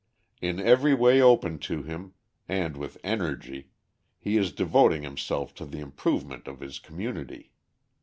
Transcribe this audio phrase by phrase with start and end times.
[0.41, 2.15] In every way open to him,
[2.49, 3.69] and with energy,
[4.17, 7.51] he is devoting himself to the improvement of his community.